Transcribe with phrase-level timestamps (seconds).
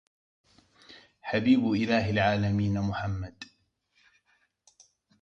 [1.21, 3.43] حبيب إله العالمين محمد